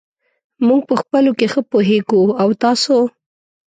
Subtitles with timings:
[0.67, 2.21] موږ په خپلو کې ښه پوهېږو.
[2.41, 2.97] او تاسو!؟